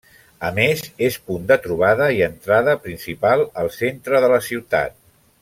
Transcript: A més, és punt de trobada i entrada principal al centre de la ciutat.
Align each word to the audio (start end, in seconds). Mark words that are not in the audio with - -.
A 0.47 0.49
més, 0.53 0.79
és 1.07 1.17
punt 1.27 1.45
de 1.51 1.57
trobada 1.65 2.07
i 2.21 2.23
entrada 2.29 2.75
principal 2.87 3.45
al 3.65 3.71
centre 3.77 4.23
de 4.25 4.33
la 4.35 4.41
ciutat. 4.49 4.99